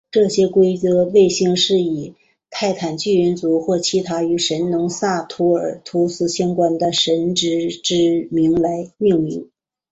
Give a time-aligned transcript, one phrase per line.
[0.09, 2.15] 这些规则卫星都以
[2.49, 4.29] 泰坦巨人族或其他与
[4.71, 9.51] 农神萨图尔努斯相关的神只之名来命名。